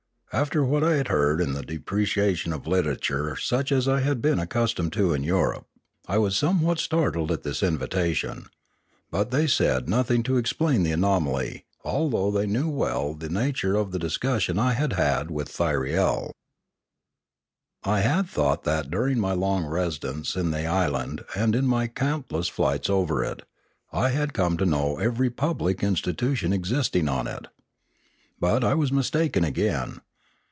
After 0.33 0.63
what 0.63 0.81
I 0.81 0.93
had 0.95 1.09
heard 1.09 1.41
in 1.41 1.51
depreciation 1.61 2.53
of 2.53 2.65
literature 2.65 3.35
such 3.35 3.69
as 3.69 3.85
I 3.85 3.99
had 3.99 4.21
been 4.21 4.39
accusomed 4.39 4.93
to 4.93 5.11
in 5.13 5.25
Europe, 5.25 5.67
I 6.07 6.19
was 6.19 6.37
somewhat 6.37 6.79
startled 6.79 7.33
at 7.33 7.43
this 7.43 7.61
invitation. 7.61 8.45
But 9.09 9.31
they 9.31 9.45
said 9.45 9.89
nothing 9.89 10.23
to 10.23 10.37
explain 10.37 10.83
the 10.83 10.93
anomaly, 10.93 11.65
although 11.83 12.31
they 12.31 12.47
knew 12.47 12.69
well 12.69 13.13
the 13.13 13.27
nature 13.27 13.75
of 13.75 13.91
the 13.91 13.99
discussion 13.99 14.57
I 14.57 14.71
had 14.71 14.93
had 14.93 15.31
with 15.31 15.49
Thyriel. 15.49 16.31
I 17.83 17.99
had 17.99 18.29
thought 18.29 18.63
that, 18.63 18.89
during 18.89 19.19
my 19.19 19.33
long 19.33 19.65
residence 19.65 20.37
in 20.37 20.51
the 20.51 20.65
island 20.65 21.25
and 21.35 21.53
in 21.57 21.67
my 21.67 21.89
countless 21.89 22.47
flights 22.47 22.89
over 22.89 23.21
it, 23.21 23.41
I 23.91 24.11
had 24.11 24.31
come 24.31 24.55
to 24.55 24.65
know 24.65 24.97
every 24.97 25.29
public 25.29 25.83
institution 25.83 26.53
existing 26.53 27.09
on 27.09 27.27
it. 27.27 27.47
But 28.39 28.63
I 28.63 28.75
was 28.75 28.93
mistaken 28.93 29.43
again. 29.43 29.99